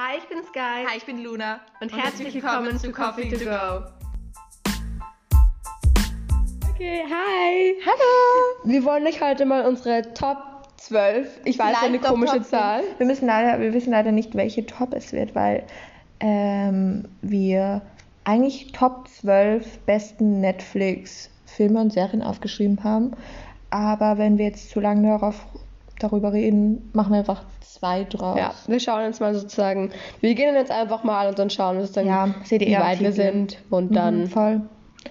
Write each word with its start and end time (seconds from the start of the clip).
Hi, 0.00 0.16
ich 0.16 0.28
bin 0.28 0.38
Sky. 0.44 0.86
Hi, 0.88 0.96
ich 0.96 1.06
bin 1.06 1.24
Luna. 1.24 1.58
Und, 1.80 1.92
herzlich 1.92 2.32
willkommen 2.32 2.78
zu 2.78 2.92
Coffee 2.92 3.28
to 3.30 3.44
Go. 3.44 3.84
Okay, 6.70 7.02
hi. 7.02 7.74
Hallo. 7.84 8.62
Wir 8.62 8.84
wollen 8.84 9.04
euch 9.08 9.20
heute 9.20 9.44
mal 9.44 9.66
unsere 9.66 10.14
Top 10.14 10.38
12. 10.76 11.40
Ich 11.46 11.58
weiß, 11.58 11.82
eine 11.82 11.98
Vielleicht 11.98 12.04
komische 12.04 12.34
Top 12.34 12.44
10. 12.44 12.50
Zahl. 12.50 12.82
Wir 12.98 13.06
müssen 13.06 13.26
leider, 13.26 13.60
wir 13.60 13.72
wissen 13.72 13.90
leider 13.90 14.12
nicht, 14.12 14.36
welche 14.36 14.64
Top 14.66 14.94
es 14.94 15.12
wird, 15.12 15.34
weil 15.34 15.64
ähm, 16.20 17.08
wir 17.22 17.82
eigentlich 18.22 18.70
Top 18.70 19.08
12 19.08 19.80
besten 19.80 20.40
Netflix-Filme 20.40 21.80
und 21.80 21.92
Serien 21.92 22.22
aufgeschrieben 22.22 22.84
haben. 22.84 23.16
Aber 23.70 24.16
wenn 24.16 24.38
wir 24.38 24.44
jetzt 24.44 24.70
zu 24.70 24.78
lange 24.78 25.08
darauf, 25.08 25.44
darüber 25.98 26.32
reden, 26.32 26.90
machen 26.92 27.12
wir 27.12 27.18
einfach 27.20 27.42
zwei 27.60 28.04
draus. 28.04 28.38
Ja, 28.38 28.52
wir 28.66 28.80
schauen 28.80 29.04
uns 29.06 29.20
mal 29.20 29.34
sozusagen. 29.34 29.90
Wir 30.20 30.34
gehen 30.34 30.54
jetzt 30.54 30.70
einfach 30.70 31.04
mal 31.04 31.28
und 31.28 31.38
dann 31.38 31.50
schauen 31.50 31.76
wir 31.76 31.82
sozusagen, 31.82 32.08
Ja, 32.08 32.34
seht 32.44 32.62
ihr 32.62 32.68
wie 32.68 32.80
weit 32.82 33.00
wir 33.00 33.12
sind. 33.12 33.58
Und 33.70 33.94
dann, 33.94 34.22
Mhm, 34.22 34.26
voll. 34.28 34.60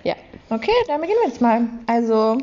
ja. 0.03 0.13
Okay, 0.49 0.71
dann 0.87 1.01
beginnen 1.01 1.19
wir 1.23 1.29
jetzt 1.29 1.41
mal. 1.41 1.61
Also, 1.87 2.37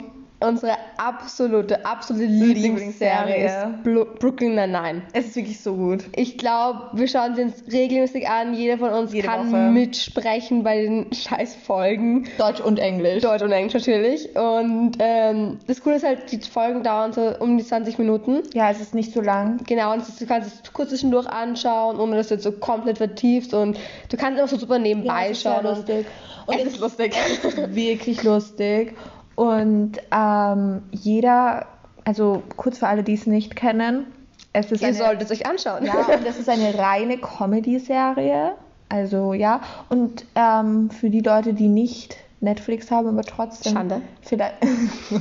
Unsere 0.46 0.72
absolute, 0.96 1.84
absolute 1.86 2.24
Lieblingsserie 2.26 3.46
ist 3.46 4.18
Brooklyn 4.18 4.54
Nine-Nine. 4.54 5.02
es 5.12 5.26
ist 5.26 5.36
wirklich 5.36 5.60
so 5.60 5.74
gut. 5.74 6.04
Ich 6.14 6.38
glaube, 6.38 6.90
wir 6.92 7.08
schauen 7.08 7.34
sie 7.34 7.42
uns 7.42 7.64
regelmäßig 7.70 8.28
an. 8.28 8.54
Jeder 8.54 8.78
von 8.78 8.90
uns 8.90 9.12
Jede 9.12 9.26
kann 9.26 9.50
Woche. 9.50 9.70
mitsprechen 9.70 10.62
bei 10.62 10.82
den 10.82 11.12
scheiß 11.12 11.54
Folgen. 11.56 12.28
Deutsch 12.38 12.60
und 12.60 12.78
Englisch. 12.78 13.22
Deutsch 13.22 13.42
und 13.42 13.52
Englisch 13.52 13.74
natürlich. 13.74 14.36
Und 14.36 14.92
ähm, 14.98 15.58
das 15.66 15.82
Coole 15.82 15.96
ist 15.96 16.04
halt, 16.04 16.30
die 16.30 16.38
Folgen 16.38 16.82
dauern 16.82 17.12
so 17.12 17.32
um 17.38 17.56
die 17.56 17.64
20 17.64 17.98
Minuten. 17.98 18.42
Ja, 18.52 18.70
es 18.70 18.80
ist 18.80 18.94
nicht 18.94 19.12
so 19.12 19.20
lang. 19.20 19.60
Genau, 19.66 19.92
und 19.92 20.02
du 20.20 20.26
kannst 20.26 20.64
es 20.64 20.72
kurz 20.72 20.90
zwischendurch 20.90 21.26
anschauen, 21.26 21.98
ohne 21.98 22.16
dass 22.16 22.28
du 22.28 22.34
jetzt 22.34 22.44
so 22.44 22.52
komplett 22.52 22.98
vertiefst. 22.98 23.54
Und 23.54 23.78
du 24.10 24.16
kannst 24.16 24.40
auch 24.40 24.48
so 24.48 24.56
super 24.56 24.78
nebenbei 24.78 25.30
es 25.30 25.38
ist 25.38 25.42
sehr 25.42 25.52
schauen. 25.54 25.66
Und 25.66 25.76
lustig. 25.76 26.06
Und 26.46 26.58
es 26.58 26.66
ist 26.66 26.80
lustig. 26.80 27.14
wirklich 27.68 28.22
lustig. 28.22 28.94
Und 29.36 29.92
ähm, 30.12 30.82
jeder, 30.92 31.66
also 32.04 32.42
kurz 32.56 32.78
für 32.78 32.86
alle, 32.86 33.02
die 33.02 33.14
es 33.14 33.26
nicht 33.26 33.56
kennen, 33.56 34.06
es 34.52 34.70
ist 34.70 34.82
Ihr 34.82 34.88
eine, 34.88 34.96
solltet 34.96 35.30
es 35.30 35.32
euch 35.32 35.46
anschauen. 35.46 35.84
ja, 35.84 35.94
und 35.94 36.24
es 36.26 36.38
ist 36.38 36.48
eine 36.48 36.78
reine 36.78 37.18
Comedy-Serie. 37.18 38.52
Also 38.88 39.32
ja, 39.34 39.60
und 39.88 40.24
ähm, 40.36 40.90
für 40.90 41.10
die 41.10 41.20
Leute, 41.20 41.54
die 41.54 41.68
nicht 41.68 42.16
Netflix 42.40 42.90
haben, 42.90 43.08
aber 43.08 43.22
trotzdem 43.22 43.72
Schande. 43.72 44.02
vielleicht, 44.20 44.54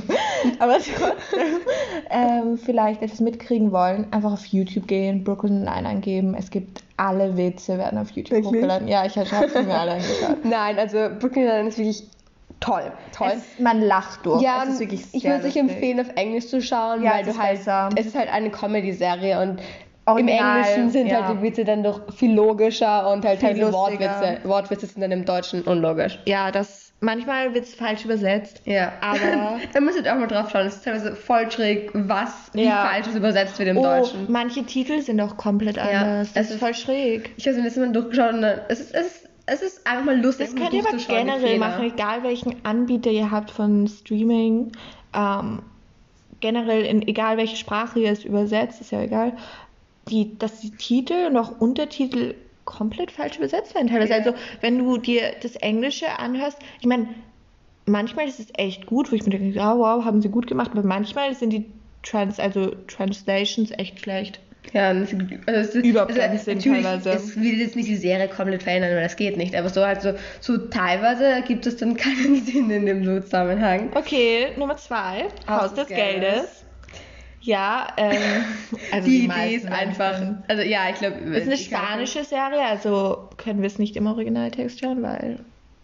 aber 0.60 0.74
trotzdem 0.74 1.60
ähm, 2.10 2.58
vielleicht 2.58 3.02
etwas 3.02 3.20
mitkriegen 3.20 3.72
wollen, 3.72 4.06
einfach 4.12 4.32
auf 4.32 4.46
YouTube 4.46 4.86
gehen, 4.86 5.24
Brooklyn 5.24 5.60
Nine 5.60 5.88
eingeben. 5.88 6.34
Es 6.38 6.50
gibt 6.50 6.82
alle 6.96 7.36
Witze 7.36 7.78
werden 7.78 7.98
auf 7.98 8.10
YouTube 8.10 8.32
Wirklich? 8.32 8.46
hochgeladen. 8.54 8.86
Ja, 8.86 9.04
ich 9.06 9.16
habe 9.16 9.48
sie 9.48 9.62
mir 9.62 9.74
alle 9.74 9.92
angeschaut. 9.92 10.36
Nein, 10.44 10.78
also 10.78 10.98
Brooklyn 11.18 11.46
Nine 11.46 11.68
ist 11.68 11.78
wirklich 11.78 12.04
toll. 12.64 12.92
Toll. 13.16 13.32
Es, 13.34 13.58
man 13.60 13.80
lacht 13.82 14.24
durch. 14.26 14.42
Ja, 14.42 14.62
es 14.64 14.70
ist 14.74 14.80
wirklich 14.80 15.02
ich 15.12 15.22
sehr 15.22 15.32
würde 15.36 15.48
es 15.48 15.56
empfehlen, 15.56 16.00
auf 16.00 16.08
Englisch 16.16 16.48
zu 16.48 16.60
schauen, 16.62 17.02
Ja, 17.02 17.12
weil 17.12 17.20
es 17.20 17.26
du 17.26 17.32
ist 17.32 17.42
halt, 17.42 17.58
besser. 17.58 17.88
es 17.96 18.06
ist 18.06 18.16
halt 18.16 18.32
eine 18.32 18.50
Comedy-Serie 18.50 19.40
und 19.40 19.60
Original, 20.06 20.58
im 20.58 20.64
Englischen 20.64 20.90
sind 20.90 21.06
ja. 21.06 21.26
halt 21.26 21.38
die 21.38 21.42
Witze 21.42 21.64
dann 21.64 21.82
doch 21.82 22.12
viel 22.14 22.34
logischer 22.34 23.10
und 23.10 23.24
halt 23.24 23.40
Viel 23.40 23.54
teilweise. 23.54 23.72
Wortwitze, 23.72 24.38
Wortwitze 24.44 24.86
sind 24.86 25.00
dann 25.00 25.12
im 25.12 25.24
Deutschen 25.24 25.62
unlogisch. 25.62 26.18
Ja, 26.26 26.50
das 26.50 26.92
manchmal 27.00 27.54
wird 27.54 27.64
es 27.64 27.74
falsch 27.74 28.04
übersetzt. 28.04 28.60
Ja, 28.66 28.92
Aber- 29.00 29.18
da 29.72 29.80
müsstet 29.80 30.04
ihr 30.04 30.12
auch 30.14 30.18
mal 30.18 30.26
drauf 30.26 30.50
schauen. 30.50 30.66
Es 30.66 30.74
ist 30.76 30.84
teilweise 30.84 31.16
voll 31.16 31.50
schräg, 31.50 31.90
was 31.94 32.50
wie 32.52 32.64
Ja. 32.64 32.84
falsches 32.86 33.14
übersetzt 33.14 33.58
wird 33.58 33.70
im 33.70 33.78
Oh, 33.78 33.82
Deutschen. 33.82 34.26
manche 34.28 34.64
Titel 34.64 35.00
sind 35.00 35.18
auch 35.22 35.38
komplett 35.38 35.78
anders. 35.78 36.28
es 36.28 36.32
Das 36.34 36.46
ist 36.48 36.52
ist- 36.56 36.60
voll 36.60 36.74
schräg. 36.74 37.30
Ich 37.38 37.46
habe 37.46 37.56
es 37.56 37.62
letztes 37.64 37.82
Mal 37.86 37.92
durchgeschaut 37.92 38.34
und 38.34 38.42
dann, 38.42 38.60
es 38.68 38.80
ist, 38.80 38.94
es 38.94 39.06
ist, 39.06 39.23
es 39.46 39.62
ist 39.62 39.86
einfach 39.86 40.04
mal 40.04 40.20
lustig. 40.20 40.46
Das 40.46 40.56
könnt 40.56 40.72
ihr 40.72 40.86
aber 40.86 40.96
generell 40.96 41.58
machen, 41.58 41.84
egal 41.84 42.22
welchen 42.22 42.64
Anbieter 42.64 43.10
ihr 43.10 43.30
habt 43.30 43.50
von 43.50 43.86
Streaming. 43.86 44.72
Ähm, 45.14 45.62
generell 46.40 46.84
in 46.84 47.06
egal 47.06 47.36
welche 47.36 47.56
Sprache 47.56 48.00
ihr 48.00 48.10
es 48.10 48.24
übersetzt, 48.24 48.80
ist 48.80 48.92
ja 48.92 49.02
egal. 49.02 49.36
Die, 50.08 50.38
dass 50.38 50.60
die 50.60 50.70
Titel 50.70 51.26
und 51.28 51.36
auch 51.36 51.60
Untertitel 51.60 52.34
komplett 52.64 53.10
falsch 53.10 53.36
übersetzt 53.36 53.74
werden 53.74 53.88
teilweise. 53.88 54.12
Ja. 54.12 54.18
Also 54.18 54.34
wenn 54.60 54.78
du 54.78 54.98
dir 54.98 55.34
das 55.42 55.56
Englische 55.56 56.18
anhörst, 56.18 56.58
ich 56.80 56.86
meine, 56.86 57.08
manchmal 57.86 58.26
ist 58.28 58.40
es 58.40 58.46
echt 58.54 58.86
gut, 58.86 59.10
wo 59.10 59.16
ich 59.16 59.24
mir 59.24 59.30
denke, 59.30 59.56
ja, 59.56 59.76
wow, 59.76 60.04
haben 60.04 60.22
sie 60.22 60.28
gut 60.28 60.46
gemacht, 60.46 60.70
aber 60.72 60.82
manchmal 60.82 61.34
sind 61.34 61.50
die 61.50 61.66
Trans, 62.02 62.38
also 62.38 62.74
Translations 62.86 63.70
echt 63.72 64.00
schlecht. 64.00 64.40
Ja, 64.72 64.88
also 64.88 65.16
es, 65.46 65.74
Überplätze 65.74 66.54
natürlich, 66.54 66.82
teilweise. 66.82 67.10
Es 67.10 67.36
will 67.36 67.60
jetzt 67.60 67.76
nicht 67.76 67.88
die 67.88 67.96
Serie 67.96 68.28
komplett 68.28 68.62
verändern, 68.62 68.90
weil 68.94 69.02
das 69.02 69.16
geht 69.16 69.36
nicht. 69.36 69.54
Aber 69.54 69.68
so 69.68 69.84
halt 69.84 70.02
so, 70.02 70.14
so 70.40 70.56
teilweise 70.56 71.42
gibt 71.46 71.66
es 71.66 71.76
dann 71.76 71.96
keinen 71.96 72.44
Sinn 72.44 72.70
in 72.70 72.86
dem 72.86 73.22
Zusammenhang. 73.22 73.90
Okay, 73.94 74.48
Nummer 74.56 74.76
zwei, 74.76 75.26
Haus, 75.48 75.74
des, 75.74 75.88
Geldes. 75.88 76.64
Ja, 77.40 77.88
ähm, 77.98 78.16
also 78.92 79.06
die 79.06 79.18
Idee 79.18 79.28
meisten 79.28 79.68
ist 79.68 79.72
einfach, 79.72 80.20
also 80.48 80.62
ja, 80.62 80.88
ich 80.90 80.96
glaube, 80.96 81.16
Es 81.34 81.42
ist 81.42 81.46
eine 81.46 81.56
spanische 81.58 82.24
Serie, 82.24 82.62
also 82.62 83.28
können 83.36 83.60
wir 83.60 83.66
es 83.66 83.78
nicht 83.78 83.96
im 83.96 84.06
Originaltext 84.06 84.80
schauen, 84.80 85.02
weil, 85.02 85.40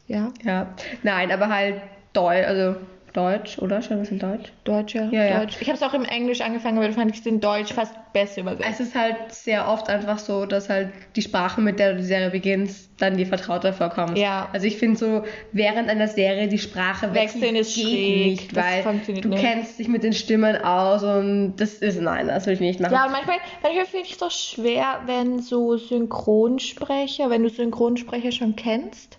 ja, 0.07 0.33
Ja, 0.43 0.75
nein, 1.03 1.31
aber 1.31 1.49
halt 1.49 1.83
Deutsch, 2.15 2.47
also 2.47 2.77
Deutsch, 3.12 3.59
oder? 3.59 3.81
Wir 3.88 3.97
es 3.98 4.10
in 4.10 4.19
Deutsch? 4.21 4.53
Deutsch, 4.65 4.94
ja, 4.94 5.09
Ja, 5.10 5.25
ja. 5.25 5.38
Deutsch. 5.41 5.56
Ich 5.60 5.69
habe 5.69 5.76
es 5.76 5.82
auch 5.82 5.94
im 5.94 6.04
Englisch 6.04 6.41
angefangen, 6.41 6.78
aber 6.78 6.87
da 6.87 6.94
fand 6.94 7.12
ich 7.12 7.21
es 7.21 7.26
in 7.26 7.41
Deutsch 7.41 7.72
fast 7.72 7.93
besser 8.12 8.43
übersetzt. 8.43 8.69
Es 8.71 8.81
ist 8.81 8.94
halt 8.94 9.16
sehr 9.31 9.69
oft 9.69 9.88
einfach 9.88 10.19
so, 10.19 10.47
dass 10.47 10.69
halt 10.69 10.91
die 11.16 11.22
Sprache, 11.22 11.60
mit 11.60 11.78
der 11.78 11.93
du 11.93 11.98
die 11.98 12.04
Serie 12.04 12.31
beginnst, 12.31 12.91
dann 12.98 13.16
dir 13.16 13.26
vertrauter 13.26 13.72
vorkommt. 13.72 14.16
Ja. 14.16 14.48
Also 14.53 14.66
ich 14.66 14.76
finde 14.76 14.97
so, 14.98 15.25
während 15.53 15.88
einer 15.88 16.06
Serie 16.06 16.48
die 16.48 16.59
Sprache 16.59 17.12
Wechseln 17.15 17.56
ist 17.56 17.75
geht 17.75 17.84
schräg, 17.84 18.26
nicht, 18.26 18.56
weil 18.56 18.84
du 19.22 19.28
nicht. 19.28 19.42
kennst 19.42 19.78
dich 19.78 19.88
mit 19.88 20.04
den 20.04 20.12
Stimmen 20.12 20.56
aus 20.62 21.03
und 21.03 21.56
das 21.56 21.75
ist, 21.75 22.00
nein, 22.00 22.28
das 22.28 22.47
will 22.47 22.54
ich 22.54 22.60
nicht 22.60 22.81
machen. 22.81 22.92
ja, 22.92 23.06
und 23.06 23.12
manchmal, 23.12 23.38
manchmal 23.62 23.87
finde 23.87 24.06
ich 24.06 24.12
es 24.12 24.19
doch 24.19 24.31
schwer, 24.31 25.00
wenn 25.06 25.41
so 25.41 25.77
Synchronsprecher, 25.77 27.31
wenn 27.31 27.42
du 27.42 27.48
Synchronsprecher 27.48 28.32
schon 28.32 28.54
kennst 28.56 29.19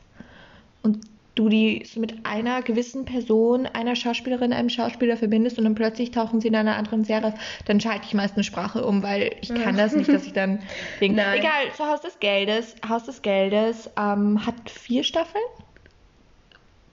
und 0.83 0.99
du 1.35 1.47
die 1.47 1.83
mit 1.95 2.25
einer 2.25 2.61
gewissen 2.61 3.05
Person, 3.05 3.65
einer 3.65 3.95
Schauspielerin, 3.95 4.51
einem 4.51 4.69
Schauspieler 4.69 5.15
verbindest 5.15 5.57
und 5.57 5.63
dann 5.63 5.75
plötzlich 5.75 6.11
tauchen 6.11 6.41
sie 6.41 6.49
in 6.49 6.55
einer 6.55 6.75
anderen 6.75 7.03
Serie 7.03 7.33
dann 7.65 7.79
schalte 7.79 8.05
ich 8.05 8.13
meist 8.13 8.35
eine 8.35 8.43
Sprache 8.43 8.85
um, 8.85 9.03
weil 9.03 9.35
ich 9.41 9.53
kann 9.53 9.77
das 9.77 9.93
nicht, 9.93 10.09
dass 10.09 10.25
ich 10.25 10.33
dann 10.33 10.59
denke, 11.01 11.17
Nein. 11.17 11.39
egal, 11.39 11.51
so 11.77 11.85
Haus 11.85 12.01
des 12.01 12.19
Geldes, 12.19 12.75
Haus 12.87 13.03
des 13.05 13.21
Geldes 13.21 13.89
ähm, 13.97 14.45
hat 14.45 14.69
vier 14.69 15.03
Staffeln. 15.03 15.43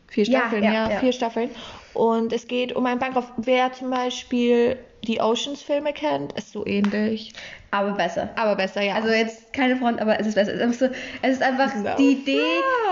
Vier 0.08 0.24
Staffeln, 0.24 0.64
ja, 0.64 0.72
ja, 0.72 0.90
ja. 0.90 1.00
vier 1.00 1.12
Staffeln. 1.12 1.50
Und 1.92 2.32
es 2.32 2.46
geht 2.46 2.74
um 2.74 2.86
einen 2.86 2.98
Bankraub. 2.98 3.30
Wer 3.36 3.72
zum 3.72 3.90
Beispiel 3.90 4.78
die 5.04 5.20
Oceans-Filme 5.20 5.92
kennt, 5.92 6.32
ist 6.32 6.52
so 6.52 6.66
ähnlich. 6.66 7.32
Aber 7.70 7.92
besser. 7.92 8.30
Aber 8.36 8.56
besser, 8.56 8.80
ja. 8.82 8.94
Also 8.94 9.08
jetzt 9.08 9.52
keine 9.52 9.76
Front, 9.76 10.00
aber 10.00 10.18
es 10.18 10.26
ist 10.26 10.34
besser. 10.34 10.52
Es 10.54 10.58
ist 10.58 10.62
einfach, 10.62 10.78
so, 10.78 10.88
es 11.20 11.32
ist 11.32 11.42
einfach 11.42 11.74
No 11.74 11.90
die 11.98 12.12
Idee, 12.12 12.38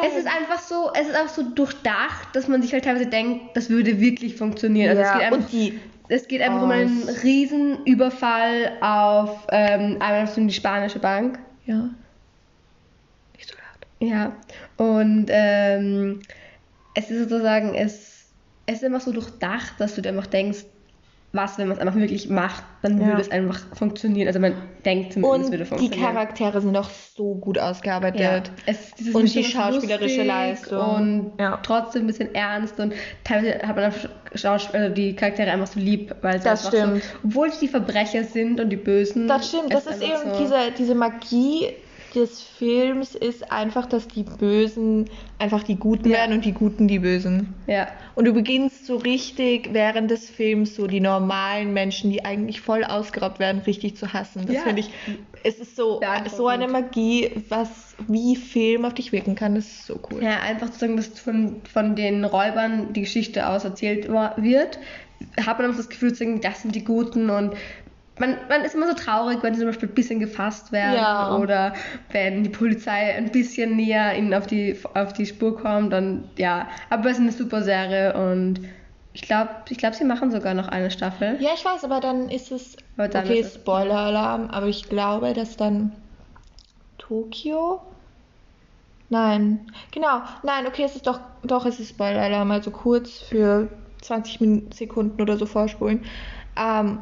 es 0.07 0.17
ist 0.17 0.27
einfach 0.27 0.59
so, 0.59 0.91
es 0.95 1.09
ist 1.09 1.15
einfach 1.15 1.33
so 1.33 1.43
durchdacht, 1.51 2.29
dass 2.35 2.47
man 2.47 2.61
sich 2.61 2.73
halt 2.73 2.85
teilweise 2.85 3.07
denkt, 3.07 3.57
das 3.57 3.71
würde 3.71 4.01
wirklich 4.01 4.37
funktionieren. 4.37 4.91
Also 4.91 5.03
ja. 5.03 5.09
es 5.09 5.15
geht 5.15 5.23
einfach, 5.23 5.39
und 5.39 5.53
die 5.53 5.81
es 6.09 6.29
geht 6.29 6.41
einfach 6.41 6.63
um 6.63 6.71
einen 6.71 7.09
riesen 7.23 7.85
Überfall 7.85 8.73
auf 8.81 9.47
ähm, 9.51 9.97
einmal 10.01 10.29
die 10.37 10.53
spanische 10.53 10.99
Bank. 10.99 11.39
Ja. 11.65 11.91
Nicht 13.37 13.49
so 13.49 13.55
laut. 13.57 14.11
Ja. 14.11 14.37
Und 14.77 15.27
ähm, 15.31 16.21
es 16.95 17.11
ist 17.11 17.29
sozusagen, 17.29 17.75
es, 17.75 18.27
es 18.67 18.77
ist 18.77 18.83
immer 18.85 19.01
so 19.01 19.13
durchdacht, 19.13 19.75
dass 19.79 19.97
du 19.97 20.03
dir 20.03 20.11
einfach 20.11 20.29
denkst, 20.29 20.65
was, 21.37 21.59
wenn 21.59 21.69
man 21.69 21.77
es 21.77 21.81
einfach 21.83 21.95
wirklich 21.99 22.29
macht, 22.29 22.65
dann 22.83 23.01
Ja. 23.01 23.07
würde 23.09 23.21
es 23.21 23.31
einfach 23.31 23.61
funktionieren. 23.75 24.27
Also 24.29 24.41
man 24.41 24.55
denkt 24.85 25.13
zumindest, 25.13 25.45
es 25.45 25.51
würde 25.51 25.63
Und 25.65 25.71
die 25.71 25.85
funktionieren. 25.87 26.13
Charaktere 26.15 26.61
sind 26.61 26.77
auch 26.77 26.91
so 27.15 27.35
gut 27.35 27.59
ausgearbeitet. 27.59 28.21
Ja, 28.21 28.43
es, 28.67 28.93
Und 29.15 29.33
die 29.35 29.45
schauspielerische 29.45 30.23
Leistung. 30.23 30.79
Und 30.79 31.33
Ja. 31.39 31.59
trotzdem 31.63 32.05
ein 32.05 32.07
bisschen 32.07 32.35
ernst 32.35 32.81
und 32.81 32.95
teilweise 33.25 33.59
hat 33.67 33.77
man 33.77 33.93
auch 33.93 33.97
Schaus 34.35 34.69
also 34.75 34.95
die 34.95 35.15
Charaktere 35.17 35.51
einfach 35.51 35.69
so 35.69 35.81
lieb, 35.81 36.15
weil 36.21 36.37
es 36.37 36.43
Das 36.45 36.67
stimmt. 36.69 37.03
so, 37.03 37.11
obwohl 37.25 37.51
sie 37.53 37.61
die 37.67 37.69
Verbrecher 37.69 38.25
sind 38.25 38.61
und 38.61 38.69
die 38.71 38.77
Bösen. 38.77 39.29
Das 39.29 39.49
stimmt, 39.49 39.73
das 39.73 39.87
ist 39.87 40.03
eben 40.03 40.13
so- 40.33 40.39
diese, 40.39 40.57
diese 40.77 40.95
Magie 40.95 41.69
des 42.17 42.43
Films 42.43 43.15
ist 43.15 43.53
einfach, 43.53 43.87
dass 43.87 44.09
die 44.09 44.25
Bösen 44.25 45.09
einfach 45.39 45.63
die 45.63 45.77
Guten 45.77 46.09
Ja. 46.09 46.19
werden 46.19 46.33
und 46.33 46.45
die 46.45 46.53
Guten 46.53 46.89
die 46.89 46.99
Bösen. 46.99 47.55
Ja, 47.67 47.89
Und 48.15 48.25
du 48.25 48.33
beginnst 48.33 48.87
so 48.87 48.97
richtig 48.97 49.69
während 49.73 50.11
des 50.11 50.29
Films 50.31 50.75
so 50.75 50.87
die 50.87 51.01
normalen 51.01 51.73
Menschen, 51.75 52.11
die 52.11 52.25
eigentlich 52.25 52.61
voll 52.63 52.83
ausgeraubt 52.85 53.39
werden, 53.39 53.61
richtig 53.67 53.97
zu 53.97 54.13
hassen. 54.13 54.47
Das 54.47 54.57
Ja. 54.57 54.63
finde 54.63 54.81
ich, 54.81 54.91
es 55.45 55.59
ist 55.61 55.77
so, 55.77 56.01
so 56.35 56.49
eine 56.49 56.67
Magie, 56.67 57.31
was 57.51 57.95
wie 58.09 58.35
Film 58.35 58.85
auf 58.85 58.95
dich 58.95 59.13
wirken 59.13 59.35
kann, 59.35 59.55
das 59.55 59.67
ist 59.67 59.87
so 59.87 60.01
cool. 60.11 60.23
ja, 60.23 60.41
einfach 60.41 60.71
zu 60.71 60.79
sagen, 60.81 60.97
dass 60.97 61.07
von, 61.09 61.61
von 61.71 61.95
den 61.95 62.25
Räubern 62.25 62.93
die 62.95 63.03
Geschichte 63.03 63.47
aus 63.49 63.65
erzählt 63.65 64.09
wird, 64.09 64.79
hat 65.45 65.59
man 65.59 65.77
das 65.77 65.89
Gefühl, 65.89 66.11
zu 66.13 66.25
sagen, 66.25 66.41
das 66.41 66.63
sind 66.63 66.75
die 66.75 66.85
Guten 66.85 67.31
und 67.31 67.55
man, 68.19 68.37
man 68.49 68.63
ist 68.65 68.75
immer 68.75 68.87
so 68.87 68.95
traurig, 68.95 69.43
wenn 69.43 69.55
sie 69.55 69.61
zum 69.61 69.69
Beispiel 69.69 69.89
ein 69.89 69.95
bisschen 69.95 70.21
gefasst 70.21 70.73
werden 70.73 70.97
Ja. 70.97 71.37
oder 71.37 71.75
wenn 72.13 72.43
die 72.45 72.51
Polizei 72.51 73.15
ein 73.15 73.31
bisschen 73.31 73.77
näher 73.77 74.17
ihnen 74.17 74.33
auf 74.33 74.47
die, 74.47 74.79
auf 74.95 75.13
die 75.13 75.27
Spur 75.27 75.57
kommt. 75.59 75.93
Und 75.93 76.31
ja, 76.37 76.69
aber 76.91 77.11
es 77.11 77.17
ist 77.17 77.23
eine 77.23 77.33
super 77.33 77.63
Serie 77.63 78.15
und 78.15 78.61
ich 79.13 79.23
glaube, 79.23 79.51
ich 79.69 79.79
glaub, 79.79 79.95
sie 79.95 80.05
machen 80.05 80.31
sogar 80.31 80.55
noch 80.55 80.69
eine 80.69 80.91
Staffel. 80.91 81.37
Ja, 81.41 81.51
ich 81.55 81.65
weiß, 81.65 81.85
aber 81.85 82.01
dann 82.01 82.29
ist 82.29 82.53
es. 82.53 82.77
Dann 82.97 83.11
okay, 83.11 83.45
Spoiler-Alarm, 83.45 84.51
aber 84.51 84.67
ich 84.67 84.89
glaube, 84.89 85.33
dass 85.33 85.57
dann 85.57 85.93
Tokio. 86.99 87.81
Nein, 89.09 89.61
genau. 89.93 90.23
Nein, 90.43 90.67
okay, 90.67 90.83
es 90.85 90.97
ist 90.97 91.07
doch, 91.07 91.21
doch, 91.45 91.65
es 91.65 91.79
ist 91.81 91.91
Spoiler-Alarm, 91.91 92.51
also 92.51 92.71
kurz 92.71 93.19
für 93.19 93.69
20 94.03 94.41
Min 94.41 94.71
Sekunden 94.73 95.21
oder 95.23 95.37
so 95.37 95.47
vorspulen. 95.47 96.05
Ähm, 96.59 96.99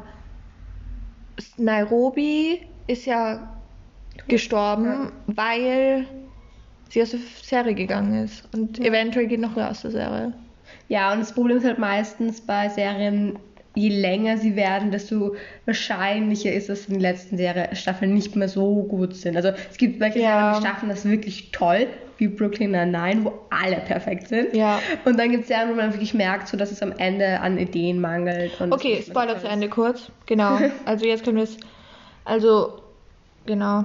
Nairobi 1.57 2.61
ist 2.87 3.05
ja 3.05 3.55
gestorben, 4.27 5.11
weil 5.27 6.05
sie 6.89 7.01
aus 7.01 7.11
der 7.11 7.19
Serie 7.41 7.75
gegangen 7.75 8.23
ist. 8.23 8.47
Und 8.53 8.79
eventuell 8.79 9.27
geht 9.27 9.39
noch 9.39 9.55
wer 9.55 9.69
aus 9.69 9.81
der 9.81 9.91
Serie. 9.91 10.33
Ja, 10.87 11.11
und 11.13 11.19
das 11.19 11.33
Problem 11.33 11.57
ist 11.57 11.65
halt 11.65 11.79
meistens 11.79 12.41
bei 12.41 12.69
Serien, 12.69 13.37
je 13.75 13.89
länger 13.89 14.37
sie 14.37 14.55
werden, 14.55 14.91
desto 14.91 15.35
wahrscheinlicher 15.65 16.51
ist, 16.51 16.69
dass 16.69 16.87
die 16.87 16.95
letzten 16.95 17.37
Serie 17.37 17.69
Staffeln 17.75 18.13
nicht 18.13 18.35
mehr 18.35 18.47
so 18.49 18.83
gut 18.83 19.15
sind. 19.15 19.35
Also 19.35 19.49
es 19.69 19.77
gibt 19.77 19.99
wirklich 19.99 20.23
Ja. 20.23 20.55
Staffeln, 20.59 20.89
das 20.89 21.05
ist 21.05 21.11
wirklich 21.11 21.51
toll, 21.51 21.87
wie 22.17 22.27
Brooklyn 22.29 22.71
Nine-Nine, 22.71 23.25
wo 23.25 23.33
alle 23.49 23.77
perfekt 23.77 24.29
sind. 24.29 24.55
Ja. 24.55 24.79
Und 25.03 25.19
dann 25.19 25.31
gibt 25.31 25.43
es 25.43 25.49
Serien, 25.49 25.69
wo 25.69 25.75
man 25.75 25.91
wirklich 25.93 26.13
merkt, 26.13 26.47
so, 26.47 26.55
dass 26.57 26.71
es 26.71 26.81
am 26.81 26.93
Ende 26.97 27.41
an 27.41 27.57
Ideen 27.57 27.99
mangelt. 27.99 28.53
Okay, 28.69 29.03
Spoiler 29.05 29.37
zu. 29.37 29.47
Ende 29.47 29.67
kurz. 29.69 30.09
Genau. 30.25 30.57
Also 30.85 31.05
jetzt 31.05 31.25
können 31.25 31.37
wir 31.37 31.43
es. 31.43 31.57
Also, 32.23 32.81
genau. 33.45 33.83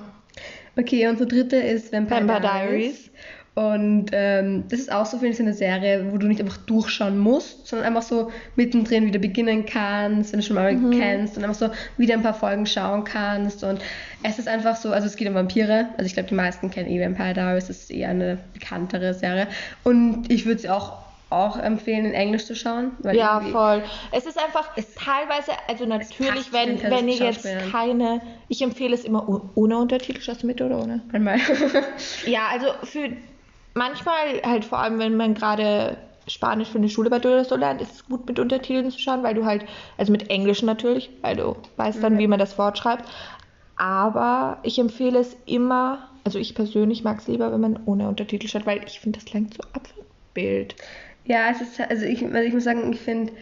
Okay, 0.78 1.08
unsere 1.08 1.28
dritte 1.28 1.56
ist 1.56 1.92
Vampire, 1.92 2.20
Vampire 2.20 2.40
Diaries. 2.40 2.70
Diaries. 2.70 3.10
Und 3.55 4.06
ähm, 4.12 4.64
das 4.69 4.79
ist 4.79 4.93
auch 4.93 5.05
so, 5.05 5.19
finde 5.19 5.35
ich, 5.35 5.41
eine 5.41 5.52
Serie, 5.52 6.06
wo 6.12 6.17
du 6.19 6.29
nicht 6.29 6.41
einfach 6.41 6.56
durchschauen 6.58 7.19
musst, 7.19 7.67
sondern 7.67 7.88
einfach 7.88 8.02
so 8.02 8.31
mittendrin 8.55 9.06
wieder 9.06 9.19
beginnen 9.19 9.67
kannst, 9.67 10.32
wenn 10.32 10.41
du 10.41 10.47
schon 10.47 10.55
mal 10.56 10.73
Mhm. 10.73 10.93
kennst 10.99 11.37
und 11.37 11.43
einfach 11.44 11.56
so 11.56 11.70
wieder 11.99 12.14
ein 12.14 12.23
paar 12.23 12.32
Folgen 12.32 12.64
schauen 12.64 13.02
kannst. 13.05 13.64
Und 13.64 13.81
es 14.23 14.38
ist 14.38 14.47
einfach 14.49 14.76
so, 14.76 14.93
also 14.93 15.06
es 15.08 15.17
geht 15.17 15.29
um 15.29 15.35
Vampire. 15.35 15.87
Also 15.97 16.05
ich 16.06 16.14
glaube, 16.14 16.29
die 16.29 16.35
meisten 16.37 16.70
kennen 16.70 16.88
eh 16.88 17.05
Vampire 17.05 17.35
Diaries, 17.35 17.67
das 17.67 17.79
ist 17.81 17.91
eher 17.91 18.11
eine 18.11 18.38
bekanntere 18.55 19.14
Serie. 19.14 19.49
Und 19.82 20.31
ich 20.31 20.47
würde 20.47 20.61
sie 20.61 20.70
auch, 20.70 20.99
auch 21.29 21.58
empfehlen, 21.58 22.06
in 22.06 22.12
Englisch 22.12 22.44
zu 22.47 22.55
schauen. 22.56 22.93
Ja, 23.12 23.41
voll. 23.41 23.82
Es 24.12 24.26
ist 24.26 24.38
einfach 24.38 24.70
Es- 24.76 24.94
teilweise, 24.94 25.52
also 25.69 25.87
natürlich, 25.87 26.52
wenn, 26.52 26.81
wenn 26.82 27.08
ihr 27.08 27.17
jetzt 27.17 27.47
keine, 27.70 28.20
ich 28.49 28.62
empfehle 28.62 28.94
es 28.94 29.05
immer 29.05 29.29
oh- 29.29 29.43
ohne 29.55 29.76
Untertitel, 29.76 30.20
schaust 30.23 30.44
du 30.44 30.47
mit 30.47 30.61
oder 30.62 30.79
ohne? 30.81 31.02
Manchmal. 31.12 31.38
Ja, 32.26 32.49
also 32.52 32.67
für 32.85 33.11
manchmal 33.81 34.43
halt 34.44 34.67
vor 34.67 34.79
allem, 34.79 34.99
wenn 34.99 35.17
man 35.17 35.32
gerade 35.32 35.97
Spanisch 36.29 36.69
für 36.69 36.79
eine 36.79 36.91
Schule 36.91 37.09
oder 37.09 37.44
so 37.47 37.56
lernt, 37.56 37.81
ist 37.81 37.94
es 37.94 38.06
gut 38.06 38.27
mit 38.29 38.38
Untertiteln 38.38 38.91
zu 38.91 38.99
schauen, 38.99 39.23
weil 39.23 39.35
du 39.35 39.47
halt, 39.47 39.65
also 39.97 40.12
mit 40.12 40.29
Englisch 40.29 40.62
natürlich, 40.62 41.11
weil 41.23 41.37
du 41.37 41.56
weißt 41.77 42.03
dann, 42.03 42.19
wie 42.19 42.27
man 42.27 42.38
das 42.38 42.59
Wort 42.59 42.77
schreibt. 42.77 43.09
Aber 43.77 44.59
ich 44.62 44.79
empfehle 44.79 45.19
es 45.19 45.35
immer, 45.47 46.11
also 46.25 46.38
ich 46.38 46.55
persönlich 46.55 47.03
mag 47.05 47.21
es 47.21 47.27
lieber, 47.27 47.50
wenn 47.50 47.61
man 47.62 47.81
ohne 47.87 48.06
Untertitel 48.06 48.49
schaut, 48.49 48.67
weil 48.67 48.85
ich 48.87 49.00
finde, 49.00 49.19
das 49.19 49.25
klingt 49.25 49.55
so 49.55 49.62
Abbild. 49.73 50.76
Ja, 51.25 51.49
es 51.50 51.62
ist, 51.62 51.81
also 51.81 52.05
ich, 52.05 52.23
also 52.23 52.38
ich 52.38 52.53
muss 52.53 52.65
sagen, 52.65 52.93
ich 52.93 53.00
finde, 53.00 53.33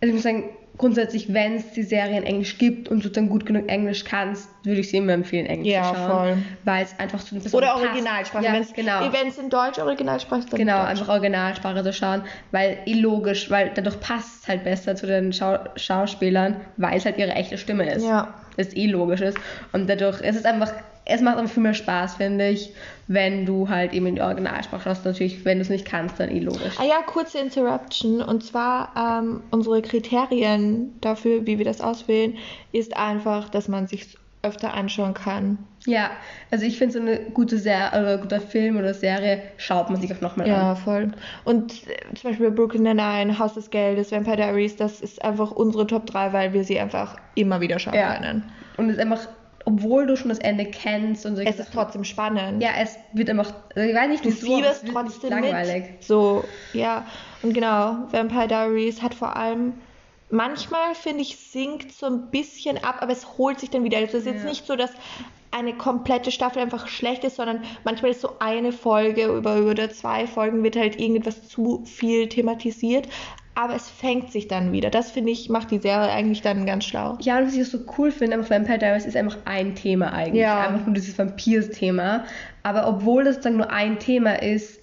also 0.00 0.08
ich 0.08 0.12
muss 0.12 0.22
sagen, 0.22 0.50
grundsätzlich, 0.78 1.32
wenn 1.32 1.54
es 1.56 1.72
die 1.72 1.82
Serie 1.82 2.18
in 2.18 2.22
Englisch 2.24 2.58
gibt 2.58 2.88
und 2.88 3.04
du 3.04 3.08
dann 3.08 3.28
gut 3.28 3.46
genug 3.46 3.68
Englisch 3.68 4.04
kannst, 4.04 4.48
würde 4.64 4.80
ich 4.80 4.90
sie 4.90 4.98
immer 4.98 5.12
empfehlen, 5.12 5.46
Englisch 5.46 5.72
Ja, 5.72 5.84
zu 5.92 5.94
schauen. 5.94 6.08
voll. 6.08 6.36
Weil 6.64 6.84
es 6.84 6.98
einfach 6.98 7.22
zu 7.22 7.34
Personen 7.38 7.64
Oder. 7.64 7.76
Originalsprache. 7.76 8.44
Ja, 8.44 8.52
Wenn's, 8.52 8.72
genau. 8.72 9.00
Wenn 9.12 9.28
es 9.28 9.38
in 9.38 9.48
Deutsch 9.50 9.78
Originalsprache 9.78 10.40
ist, 10.40 10.52
dann 10.52 10.58
Genau, 10.58 10.82
einfach 10.82 11.08
Originalsprache 11.08 11.82
zu 11.82 11.92
schauen, 11.92 12.22
weil 12.50 12.78
eh 12.86 12.94
logisch, 12.94 13.50
weil 13.50 13.70
dadurch 13.74 14.00
passt 14.00 14.42
es 14.42 14.48
halt 14.48 14.64
besser 14.64 14.96
zu 14.96 15.06
den 15.06 15.32
Schau 15.32 15.58
Schauspielern, 15.76 16.56
weil 16.76 16.96
es 16.98 17.04
halt 17.04 17.18
ihre 17.18 17.32
echte 17.32 17.58
Stimme 17.58 17.90
ist. 17.92 18.04
Ja. 18.06 18.34
Das 18.56 18.74
eh 18.74 18.86
logisch 18.86 19.20
ist. 19.20 19.38
Und 19.72 19.88
dadurch 19.88 20.20
ist 20.20 20.36
es 20.36 20.44
einfach, 20.44 20.72
es 21.08 21.20
macht 21.20 21.38
einfach 21.38 21.52
viel 21.54 21.62
mehr 21.62 21.72
Spaß, 21.74 22.16
finde 22.16 22.48
ich, 22.48 22.72
wenn 23.06 23.46
du 23.46 23.68
halt 23.68 23.92
eben 23.92 24.06
in 24.06 24.16
die 24.16 24.20
Originalsprache 24.20 24.82
schaust. 24.82 25.04
Natürlich, 25.04 25.44
wenn 25.44 25.58
du 25.58 25.62
es 25.62 25.70
nicht 25.70 25.86
kannst, 25.86 26.18
dann 26.18 26.30
eh 26.30 26.40
logisch. 26.40 26.74
Ah 26.78 26.84
ja, 26.84 27.00
kurze 27.06 27.38
Interruption. 27.38 28.20
Und 28.20 28.42
zwar 28.44 28.92
ähm, 28.96 29.42
unsere 29.52 29.80
Kriterien 29.82 30.98
dafür, 31.00 31.46
wie 31.46 31.58
wir 31.58 31.64
das 31.64 31.80
auswählen, 31.80 32.34
ist 32.72 32.96
einfach, 32.96 33.48
dass 33.48 33.68
man 33.68 33.86
sich 33.86 34.18
öfter 34.42 34.74
anschauen 34.74 35.14
kann. 35.14 35.58
Ja, 35.86 36.10
also 36.50 36.64
ich 36.66 36.78
finde 36.78 36.92
so 36.94 37.00
eine 37.00 37.18
gute 37.30 37.58
Serie 37.58 37.90
oder 38.00 38.18
guter 38.18 38.40
Film 38.40 38.76
oder 38.76 38.92
Serie 38.94 39.42
schaut 39.56 39.88
man 39.90 40.00
sich 40.00 40.12
auch 40.12 40.20
nochmal 40.20 40.48
Ja, 40.48 40.70
an. 40.72 40.76
voll. 40.76 41.12
Und 41.44 41.72
äh, 41.88 42.14
zum 42.14 42.30
Beispiel 42.30 42.50
Brooklyn 42.50 42.82
Nine-Nine, 42.82 43.38
Haus 43.38 43.54
des 43.54 43.70
Geldes, 43.70 44.10
Vampire 44.12 44.36
Diaries, 44.36 44.76
das 44.76 45.00
ist 45.00 45.24
einfach 45.24 45.52
unsere 45.52 45.86
Top 45.86 46.06
3, 46.06 46.32
weil 46.32 46.52
wir 46.52 46.64
sie 46.64 46.78
einfach 46.80 47.16
immer 47.36 47.60
wieder 47.60 47.78
schauen 47.78 47.94
Ja. 47.94 48.14
können. 48.14 48.42
Und 48.76 48.88
es 48.90 48.96
ist 48.96 49.00
einfach, 49.02 49.28
obwohl 49.66 50.06
du 50.06 50.16
schon 50.16 50.28
das 50.28 50.38
Ende 50.38 50.64
kennst 50.64 51.26
und 51.26 51.34
solche 51.36 51.50
Es 51.50 51.58
ist 51.58 51.72
trotzdem 51.72 52.04
spannend. 52.04 52.62
Ja, 52.62 52.70
es 52.80 52.96
wird 53.12 53.28
einfach, 53.28 53.52
ich 53.74 53.94
weiß 53.94 54.08
nicht, 54.08 54.24
Du 54.24 54.28
es 54.30 54.38
fieberst 54.40 54.84
wird 54.84 54.94
trotzdem 54.94 55.30
langweilig. 55.30 55.90
mit. 55.90 56.04
So, 56.04 56.44
ja. 56.72 57.04
Und 57.42 57.52
genau, 57.52 57.98
Vampire 58.12 58.46
Diaries 58.46 59.02
hat 59.02 59.12
vor 59.12 59.34
allem, 59.36 59.74
manchmal 60.30 60.94
finde 60.94 61.22
ich, 61.22 61.36
sinkt 61.36 61.92
so 61.92 62.06
ein 62.06 62.30
bisschen 62.30 62.82
ab, 62.82 62.98
aber 63.00 63.10
es 63.12 63.36
holt 63.38 63.58
sich 63.58 63.70
dann 63.70 63.82
wieder. 63.84 63.98
Also 63.98 64.18
es 64.18 64.24
ist 64.24 64.32
jetzt 64.32 64.44
Ja. 64.44 64.48
nicht 64.50 64.66
so, 64.66 64.76
dass 64.76 64.92
eine 65.50 65.72
komplette 65.74 66.30
Staffel 66.30 66.62
einfach 66.62 66.86
schlecht 66.86 67.24
ist, 67.24 67.36
sondern 67.36 67.62
manchmal 67.82 68.12
ist 68.12 68.20
so 68.20 68.38
eine 68.38 68.70
Folge 68.72 69.26
über, 69.26 69.56
über 69.56 69.90
zwei 69.90 70.26
Folgen 70.28 70.62
wird 70.62 70.76
halt 70.76 71.00
irgendetwas 71.00 71.48
zu 71.48 71.82
viel 71.86 72.28
thematisiert, 72.28 73.08
aber 73.56 73.74
es 73.74 73.88
fängt 73.88 74.30
sich 74.30 74.48
dann 74.48 74.70
wieder. 74.70 74.90
Das 74.90 75.10
finde 75.10 75.32
ich, 75.32 75.48
macht 75.48 75.70
die 75.70 75.78
Serie 75.78 76.10
eigentlich 76.10 76.42
dann 76.42 76.66
ganz 76.66 76.84
schlau. 76.84 77.16
Ja, 77.22 77.38
und 77.38 77.46
was 77.46 77.54
ich 77.54 77.62
auch 77.62 77.70
so 77.70 77.78
cool 77.98 78.12
finde, 78.12 78.36
einfach 78.36 78.50
Vampire 78.50 78.78
Diaries 78.78 79.06
ist 79.06 79.16
einfach 79.16 79.38
ein 79.46 79.74
Thema 79.74 80.12
eigentlich. 80.12 80.42
Ja. 80.42 80.68
Einfach 80.68 80.84
nur 80.86 80.94
dieses 80.94 81.18
Vampirs-Thema. 81.18 82.24
Aber 82.62 82.86
obwohl 82.86 83.24
das 83.24 83.40
dann 83.40 83.56
nur 83.56 83.70
ein 83.70 83.98
Thema 83.98 84.42
ist, 84.42 84.78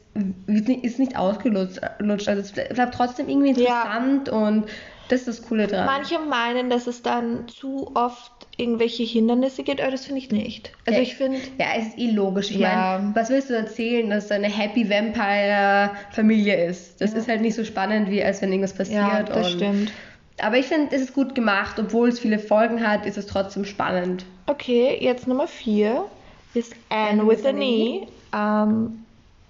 ist 0.48 1.00
nicht 1.00 1.16
ausgelutscht. 1.18 1.80
Also 2.28 2.42
es 2.42 2.52
bleibt 2.52 2.96
trotzdem 2.96 3.30
irgendwie 3.30 3.52
Ja. 3.62 3.84
interessant 3.84 4.30
und 4.30 4.66
das 5.10 5.22
ist 5.22 5.28
das 5.28 5.42
Coole 5.48 5.68
dran. 5.68 5.86
Manche 5.86 6.18
meinen, 6.20 6.70
dass 6.70 6.88
es 6.88 7.02
dann 7.02 7.48
zu 7.48 7.92
oft 7.96 8.32
irgendwelche 8.58 9.04
Hindernisse 9.04 9.64
gibt, 9.64 9.82
aber 9.82 9.92
das 9.92 10.06
finde 10.06 10.20
ich 10.22 10.32
nicht. 10.32 10.72
Also 10.86 10.98
Ja. 11.00 11.04
ich 11.04 11.16
finde, 11.16 11.40
Ja, 11.60 11.68
es 11.78 11.88
ist 11.90 11.98
eh 12.00 12.12
logisch. 12.12 12.52
Ich 12.52 12.58
Ja. 12.58 12.98
meine, 13.00 13.16
was 13.16 13.30
willst 13.30 13.50
du 13.50 13.56
erzählen, 13.56 14.10
dass 14.10 14.26
es 14.26 14.32
eine 14.32 14.48
Happy 14.48 14.90
Vampire-Familie 14.90 16.66
ist? 16.66 17.02
Das 17.02 17.12
Ja. 17.14 17.20
ist 17.20 17.28
halt 17.28 17.42
nicht 17.42 17.56
so 17.56 17.64
spannend, 17.64 18.10
wie 18.10 18.24
als 18.24 18.42
wenn 18.42 18.52
irgendwas 18.52 18.74
passiert. 18.74 19.02
ja, 19.02 19.24
das 19.24 19.52
stimmt. 19.52 19.92
Aber 20.40 20.58
ich 20.58 20.66
finde, 20.66 20.96
es 20.96 21.02
ist 21.02 21.14
gut 21.14 21.36
gemacht. 21.36 21.78
Obwohl 21.80 22.10
es 22.10 22.20
viele 22.20 22.40
Folgen 22.40 22.86
hat, 22.88 23.06
ist 23.06 23.18
es 23.18 23.28
trotzdem 23.28 23.66
spannend. 23.66 24.26
Okay, 24.48 24.98
jetzt 25.00 25.28
Nummer 25.28 25.48
4 25.48 26.06
ist 26.54 26.76
Anne, 26.90 27.28
with 27.28 27.40
with 27.40 27.46
a 27.46 27.50
a 27.50 27.52
Knee. 27.54 28.08
Ähm, 28.36 29.06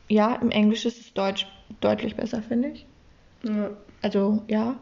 ja, 0.10 0.36
im 0.36 0.52
Englisch 0.52 0.86
ist 0.86 1.00
es 1.00 1.14
Deutsch 1.14 1.48
deutlich 1.80 2.16
besser, 2.16 2.42
finde 2.42 2.70
ich. 2.70 2.86
Ja. 3.44 3.72
Also, 4.02 4.44
ja. 4.50 4.76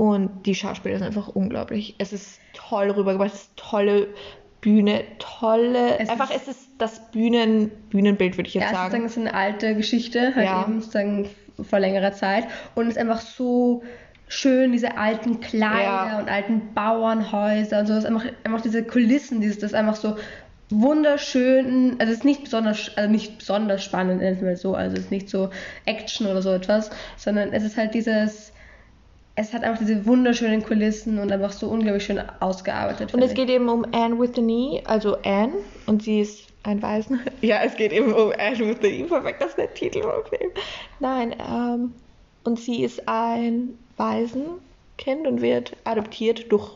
Und 0.00 0.46
die 0.46 0.54
Schauspieler 0.54 0.96
sind 0.96 1.08
einfach 1.08 1.28
unglaublich. 1.28 1.94
Es 1.98 2.14
ist 2.14 2.40
toll 2.54 2.90
rübergebracht, 2.90 3.34
es 3.34 3.42
ist 3.42 3.56
tolle 3.56 4.06
Bühne, 4.62 5.02
tolle. 5.18 5.98
Es 5.98 6.08
einfach, 6.08 6.30
ist- 6.30 6.48
es 6.48 6.56
ist 6.56 6.68
das 6.78 7.10
Bühnen, 7.10 7.70
Bühnenbild, 7.90 8.38
würde 8.38 8.48
ich 8.48 8.54
jetzt 8.54 8.62
Ja, 8.64 8.70
sagen. 8.70 8.84
sozusagen, 8.84 9.04
es 9.04 9.12
ist 9.12 9.18
eine 9.18 9.34
alte 9.34 9.74
Geschichte, 9.74 10.34
halt 10.34 10.46
Ja. 10.46 10.62
eben 10.62 10.80
sozusagen 10.80 11.28
vor 11.68 11.80
längerer 11.80 12.12
Zeit. 12.12 12.44
Und 12.74 12.84
es 12.86 12.92
ist 12.92 12.98
einfach 12.98 13.20
so 13.20 13.82
schön, 14.26 14.72
diese 14.72 14.96
alten 14.96 15.40
Kleider 15.40 15.82
Ja. 16.12 16.18
und 16.18 16.30
alten 16.30 16.72
Bauernhäuser 16.72 17.80
und 17.80 17.86
so. 17.86 17.92
Es 17.92 17.98
ist 17.98 18.06
einfach, 18.06 18.24
einfach 18.44 18.62
diese 18.62 18.82
Kulissen, 18.82 19.42
dieses, 19.42 19.58
das 19.58 19.72
ist 19.72 19.76
einfach 19.76 19.96
so 19.96 20.16
wunderschön. 20.70 21.96
Also 21.98 22.12
es 22.12 22.20
ist 22.20 22.24
nicht 22.24 22.44
besonders, 22.44 22.90
also 22.96 23.10
nicht 23.10 23.36
besonders 23.36 23.84
spannend, 23.84 24.22
nennen 24.22 24.40
wir 24.40 24.48
mal 24.48 24.56
so. 24.56 24.74
Also 24.74 24.96
es 24.96 25.04
ist 25.04 25.10
nicht 25.10 25.28
so 25.28 25.50
Action 25.84 26.26
oder 26.26 26.40
so 26.40 26.52
etwas, 26.52 26.88
sondern 27.18 27.52
es 27.52 27.64
ist 27.64 27.76
halt 27.76 27.92
dieses. 27.92 28.52
Es 29.36 29.52
hat 29.54 29.62
einfach 29.62 29.78
diese 29.80 30.04
wunderschönen 30.06 30.62
Kulissen 30.62 31.18
und 31.18 31.32
einfach 31.32 31.52
so 31.52 31.68
unglaublich 31.68 32.04
schön 32.04 32.20
ausgearbeitet. 32.40 33.14
Und 33.14 33.22
es 33.22 33.30
ich. 33.30 33.36
geht 33.36 33.48
eben 33.48 33.68
um 33.68 33.84
Anne 33.92 34.18
with 34.18 34.30
the 34.34 34.42
Knee, 34.42 34.82
also 34.84 35.16
Anne, 35.24 35.52
und 35.86 36.02
sie 36.02 36.20
ist 36.20 36.48
ein 36.62 36.82
Waisen. 36.82 37.20
Ja, 37.40 37.62
es 37.64 37.74
geht 37.76 37.92
eben 37.92 38.12
um 38.12 38.32
Anne 38.38 38.58
with 38.58 38.78
the 38.82 38.88
Knee, 38.88 39.04
perfekt, 39.04 39.40
das 39.40 39.50
ist 39.50 39.58
der 39.58 39.72
Titel 39.72 40.02
vom 40.02 40.24
Film. 40.28 40.50
Nein, 40.98 41.34
ähm, 41.40 41.92
und 42.44 42.58
sie 42.58 42.82
ist 42.82 43.08
ein 43.08 43.78
Waisenkind 43.96 45.26
und 45.26 45.40
wird 45.40 45.74
adoptiert 45.84 46.50
durch 46.52 46.70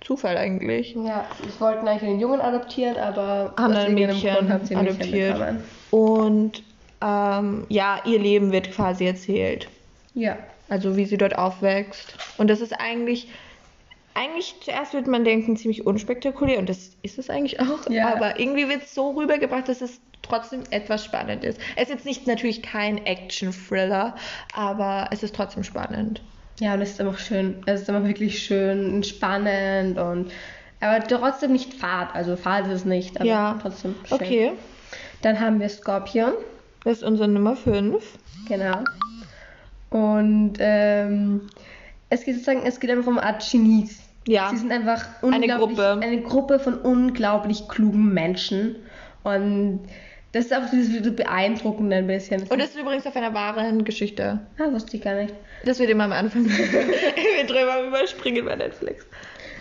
Zufall 0.00 0.36
eigentlich. 0.36 0.94
Ja, 0.94 1.26
sie 1.42 1.60
wollten 1.60 1.86
eigentlich 1.86 2.10
einen 2.10 2.20
Jungen 2.20 2.40
adoptieren, 2.40 2.96
aber 2.96 3.54
Haben 3.56 3.72
aus 3.72 3.74
dann 3.74 3.86
ein 3.86 3.94
Mädchen 3.94 4.34
Grund 4.34 4.50
haben 4.50 4.66
sie 4.66 4.74
ein 4.76 4.84
Mädchen 4.84 5.00
adoptiert. 5.02 5.38
bekommen. 5.38 5.64
Und 5.90 6.62
ähm, 7.00 7.66
ja, 7.68 8.00
ihr 8.04 8.18
Leben 8.18 8.52
wird 8.52 8.70
quasi 8.72 9.06
erzählt. 9.06 9.68
Ja. 10.14 10.36
Also 10.68 10.96
wie 10.96 11.04
sie 11.04 11.16
dort 11.18 11.36
aufwächst. 11.36 12.16
Und 12.38 12.48
das 12.48 12.60
ist 12.60 12.72
eigentlich, 12.72 13.28
eigentlich 14.14 14.54
zuerst 14.62 14.94
wird 14.94 15.06
man 15.06 15.24
denken, 15.24 15.56
ziemlich 15.56 15.86
unspektakulär 15.86 16.58
und 16.58 16.68
das 16.68 16.92
ist 17.02 17.18
es 17.18 17.30
eigentlich 17.30 17.60
auch. 17.60 17.88
Ja. 17.90 18.14
Aber 18.14 18.38
irgendwie 18.40 18.68
wird 18.68 18.82
es 18.82 18.94
so 18.94 19.10
rübergebracht, 19.10 19.68
dass 19.68 19.80
es 19.80 20.00
trotzdem 20.22 20.62
etwas 20.70 21.04
spannend 21.04 21.44
ist. 21.44 21.60
Es 21.76 21.84
ist 21.84 21.90
jetzt 21.90 22.06
nicht 22.06 22.26
natürlich 22.26 22.62
kein 22.62 23.04
Action-Thriller, 23.04 24.16
aber 24.54 25.08
es 25.10 25.22
ist 25.22 25.34
trotzdem 25.34 25.64
spannend. 25.64 26.22
Ja, 26.60 26.74
und 26.74 26.82
es 26.82 26.92
ist 26.92 27.00
einfach 27.00 27.18
schön. 27.18 27.62
Es 27.66 27.82
ist 27.82 27.90
einfach 27.90 28.06
wirklich 28.06 28.42
schön 28.42 28.94
und 28.94 29.06
spannend 29.06 29.98
und 29.98 30.30
aber 30.80 31.06
trotzdem 31.06 31.52
nicht 31.52 31.74
fad. 31.74 32.14
Also 32.14 32.36
fad 32.36 32.66
ist 32.66 32.72
es 32.72 32.84
nicht, 32.84 33.16
aber 33.16 33.28
ja, 33.28 33.58
trotzdem 33.60 33.94
schön. 34.06 34.16
okay. 34.20 34.52
Dann 35.22 35.40
haben 35.40 35.58
wir 35.58 35.68
Scorpion, 35.68 36.32
Das 36.84 36.98
ist 36.98 37.02
unsere 37.02 37.28
Nummer 37.28 37.56
5. 37.56 38.04
genau. 38.46 38.84
Und 39.94 40.54
ähm, 40.58 41.42
es 42.10 42.24
geht 42.24 42.34
sozusagen, 42.34 42.66
es 42.66 42.80
geht 42.80 42.90
einfach 42.90 43.06
um 43.06 43.18
Art 43.20 43.48
Genies. 43.48 44.00
Ja. 44.26 44.48
Sie 44.50 44.56
sind 44.56 44.72
einfach 44.72 45.06
Eine 45.22 45.46
Gruppe. 45.46 46.00
eine 46.02 46.20
Gruppe 46.20 46.58
von 46.58 46.74
unglaublich 46.74 47.68
klugen 47.68 48.12
Menschen. 48.12 48.74
Und 49.22 49.82
das 50.32 50.46
ist 50.46 50.52
auch 50.52 50.68
dieses 50.72 51.14
beeindruckende 51.14 51.94
ein 51.94 52.08
bisschen. 52.08 52.42
Und 52.42 52.58
das 52.58 52.70
ist 52.70 52.76
übrigens 52.80 53.06
auf 53.06 53.14
einer 53.14 53.34
wahren 53.34 53.84
Geschichte. 53.84 54.40
ah, 54.58 54.72
wusste 54.72 54.96
ich 54.96 55.04
gar 55.04 55.14
nicht. 55.14 55.32
Das 55.64 55.78
wird 55.78 55.90
immer 55.90 56.04
am 56.04 56.12
Anfang. 56.12 56.44
wir 56.44 57.46
drüber 57.46 57.86
überspringen 57.86 58.44
bei 58.46 58.56
Netflix. 58.56 59.06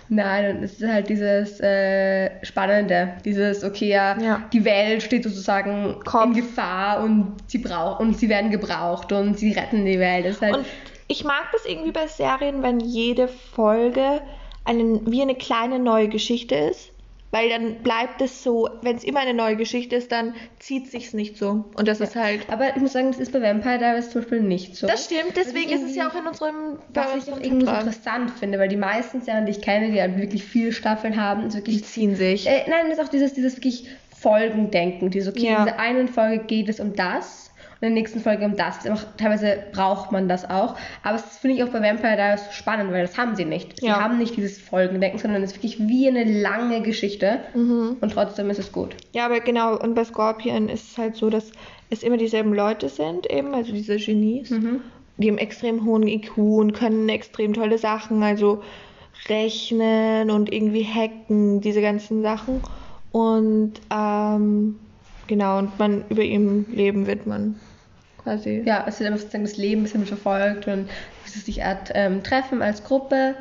Nein, 0.10 0.57
und 0.57 0.63
es 0.63 0.79
ist 0.81 0.88
halt 0.91 1.10
dieses 1.10 1.60
äh, 1.60 2.29
Spannende, 2.45 3.13
dieses, 3.25 3.63
okay, 3.63 3.89
ja, 3.89 4.17
Ja. 4.19 4.43
die 4.53 4.63
Welt 4.65 5.01
steht 5.03 5.24
sozusagen 5.24 6.00
Kopf. 6.05 6.25
in 6.25 6.33
Gefahr 6.33 7.03
und 7.03 7.36
sie 7.48 7.57
brauch 7.57 8.00
und 8.00 8.17
sie 8.17 8.29
werden 8.29 8.51
gebraucht 8.51 9.12
und 9.12 9.38
sie 9.39 9.51
retten 9.53 9.86
die 9.86 10.00
Welt. 10.00 10.25
Das 10.25 10.36
ist 10.36 10.41
halt, 10.41 10.55
Und 10.55 10.65
ich 11.07 11.24
mag 11.24 11.45
das 11.51 11.65
irgendwie 11.65 11.91
bei 11.91 12.07
Serien, 12.07 12.63
wenn 12.63 12.79
jede 12.79 13.27
Folge 13.27 14.22
einen, 14.65 15.12
wie 15.12 15.22
eine 15.22 15.36
kleine 15.36 15.79
neue 15.79 16.07
Geschichte 16.07 16.55
ist. 16.55 16.92
Weil 17.33 17.49
dann 17.49 17.77
bleibt 17.81 18.21
es 18.21 18.43
so, 18.43 18.69
wenn 18.83 18.95
es 18.95 19.03
immer 19.03 19.21
eine 19.21 19.33
neue 19.33 19.55
Geschichte 19.55 19.95
ist, 19.95 20.11
dann 20.11 20.35
zieht 20.59 20.91
sich's 20.91 21.13
nicht 21.13 21.35
so. 21.35 21.65
Und 21.75 21.87
das 21.87 21.99
ist 21.99 22.15
halt. 22.15 22.41
aber 22.51 22.75
ich 22.75 22.81
muss 22.81 22.93
sagen, 22.93 23.07
das 23.09 23.19
ist 23.19 23.33
bei 23.33 23.41
Vampire 23.41 23.79
Diaries 23.79 24.11
zum 24.11 24.21
Beispiel 24.21 24.41
nicht 24.41 24.75
so. 24.75 24.85
Das 24.85 25.05
stimmt, 25.05 25.35
deswegen 25.35 25.71
ist 25.71 25.81
es 25.81 25.95
ja 25.95 26.09
auch 26.09 26.13
in 26.15 26.27
unserem. 26.27 26.77
Was 26.93 27.15
ich 27.27 27.33
auch 27.33 27.39
irgendwie 27.41 27.65
so 27.65 27.71
interessant 27.71 28.29
finde, 28.31 28.59
weil 28.59 28.67
die 28.69 28.75
meisten 28.77 29.21
Serien, 29.21 29.47
die 29.47 29.51
ich 29.53 29.61
kenne, 29.61 29.91
die 29.91 29.99
halt 29.99 30.15
wirklich 30.19 30.43
viele 30.43 30.71
Staffeln 30.71 31.19
haben, 31.19 31.47
ist 31.47 31.53
Die 31.53 31.57
wirklich 31.57 31.83
ziehen 31.85 32.15
sich. 32.15 32.45
Äh, 32.47 32.69
nein, 32.69 32.85
das 32.89 32.99
ist 32.99 33.03
auch 33.03 33.09
dieses, 33.09 33.33
dieses 33.33 33.57
wirklich 33.57 33.87
Folgendenken. 34.15 35.09
Dieses, 35.09 35.35
okay, 35.35 35.47
Ja. 35.47 35.59
in 35.59 35.65
dieser 35.65 35.79
einen 35.79 36.07
Folge 36.07 36.43
geht 36.45 36.69
es 36.69 36.79
um 36.79 36.95
das 36.95 37.51
in 37.83 37.93
der 37.93 38.01
nächsten 38.01 38.19
Folge 38.21 38.45
um 38.45 38.55
das. 38.55 38.85
einfach, 38.85 39.05
teilweise 39.17 39.57
braucht 39.73 40.11
man 40.11 40.27
das 40.29 40.49
auch. 40.49 40.75
Aber 41.03 41.17
das 41.17 41.37
finde 41.39 41.57
ich 41.57 41.63
auch 41.63 41.69
bei 41.69 41.81
Vampire 41.81 42.15
Diaries 42.15 42.45
so 42.45 42.51
spannend, 42.53 42.91
weil 42.91 43.01
das 43.01 43.17
haben 43.17 43.35
sie 43.35 43.45
nicht. 43.45 43.79
Sie 43.79 43.87
Ja. 43.87 44.01
haben 44.01 44.17
nicht 44.17 44.37
dieses 44.37 44.57
Folgendenken, 44.57 45.19
sondern 45.19 45.43
es 45.43 45.51
ist 45.51 45.57
wirklich 45.57 45.79
wie 45.87 46.07
eine 46.07 46.23
lange 46.23 46.81
Geschichte 46.81 47.39
Mhm. 47.53 47.97
und 47.99 48.11
trotzdem 48.13 48.49
ist 48.49 48.59
es 48.59 48.71
gut. 48.71 48.95
Ja, 49.13 49.25
aber 49.25 49.39
genau, 49.41 49.77
und 49.77 49.95
bei 49.95 50.03
Scorpion 50.05 50.69
ist 50.69 50.91
es 50.91 50.97
halt 50.97 51.15
so, 51.15 51.29
dass 51.29 51.51
es 51.89 52.03
immer 52.03 52.17
dieselben 52.17 52.53
Leute 52.53 52.87
sind, 52.89 53.29
eben, 53.31 53.53
also 53.53 53.71
diese 53.73 53.97
Genies. 53.97 54.49
Mhm. 54.49 54.79
Die 55.17 55.29
haben 55.29 55.37
extrem 55.37 55.85
hohen 55.85 56.07
IQ 56.07 56.37
und 56.37 56.73
können 56.73 57.07
extrem 57.09 57.53
tolle 57.53 57.77
Sachen, 57.77 58.23
also 58.23 58.63
rechnen 59.29 60.29
und 60.31 60.51
irgendwie 60.51 60.85
hacken, 60.85 61.61
diese 61.61 61.81
ganzen 61.81 62.21
Sachen. 62.21 62.61
Und 63.11 63.73
ähm, 63.93 64.79
genau, 65.27 65.59
und 65.59 65.77
man 65.79 66.03
über 66.09 66.23
ihrem 66.23 66.65
Leben 66.71 67.05
wird 67.07 67.27
man 67.27 67.55
quasi. 68.23 68.63
Ja, 68.65 68.85
es 68.87 68.99
wird 68.99 69.07
einfach 69.07 69.21
sozusagen 69.21 69.43
das 69.43 69.57
Leben 69.57 69.81
ein 69.81 69.83
bisschen 69.83 70.05
verfolgt 70.05 70.67
und 70.67 70.89
wie 71.23 71.29
sie 71.29 71.39
sich 71.39 71.63
Art, 71.63 71.91
ähm, 71.93 72.23
treffen 72.23 72.61
als 72.61 72.83
Gruppe 72.83 73.35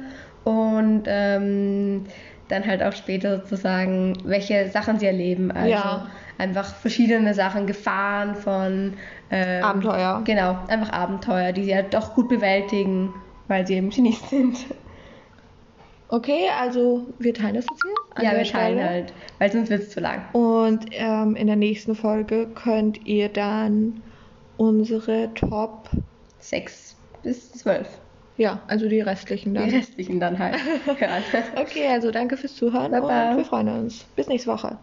und 0.44 1.04
ähm, 1.06 2.04
dann 2.48 2.66
halt 2.66 2.82
auch 2.82 2.92
später 2.92 3.38
sozusagen, 3.40 4.14
welche 4.24 4.68
Sachen 4.68 4.98
sie 4.98 5.06
erleben. 5.06 5.50
Also 5.52 5.70
Ja. 5.70 6.06
einfach 6.38 6.74
verschiedene 6.74 7.32
Sachen, 7.34 7.66
Gefahren 7.66 8.34
von 8.34 8.94
ähm, 9.30 9.64
Abenteuer. 9.64 10.22
Genau, 10.24 10.58
einfach 10.68 10.90
Abenteuer, 10.92 11.52
die 11.52 11.64
sie 11.64 11.74
halt 11.74 11.94
doch 11.94 12.14
gut 12.14 12.28
bewältigen, 12.28 13.14
weil 13.48 13.66
sie 13.66 13.74
eben 13.74 13.90
Genies 13.90 14.20
sind. 14.28 14.58
Okay, 16.08 16.48
also 16.60 17.06
wir 17.18 17.32
teilen 17.32 17.54
das 17.54 17.70
jetzt 17.70 17.82
hier. 17.82 18.24
ja, 18.24 18.32
wir 18.36 18.44
teilen 18.44 18.78
Stelle. 18.78 18.88
halt, 18.88 19.14
weil 19.38 19.50
sonst 19.50 19.70
wird 19.70 19.82
es 19.84 19.90
zu 19.90 20.00
lang. 20.00 20.22
Und 20.32 20.84
ähm, 20.90 21.36
in 21.36 21.46
der 21.46 21.56
nächsten 21.56 21.94
Folge 21.94 22.48
könnt 22.54 23.06
ihr 23.06 23.30
dann 23.30 24.02
unsere 24.62 25.32
Top, 25.34 25.88
Sechs 26.38 26.96
bis 27.22 27.52
zwölf. 27.52 27.86
ja, 28.36 28.62
also 28.66 28.88
die 28.88 29.00
restlichen 29.00 29.54
Die 29.54 29.60
dann. 29.60 29.70
restlichen 29.70 30.18
dann 30.20 30.38
halt. 30.38 30.56
Okay, 31.56 31.86
also 31.88 32.10
danke 32.10 32.36
fürs 32.36 32.54
Zuhören 32.56 32.90
Baba. 32.92 33.30
und 33.32 33.36
wir 33.38 33.44
freuen 33.44 33.68
uns. 33.68 34.04
Bis 34.16 34.26
nächste 34.28 34.50
Woche. 34.50 34.78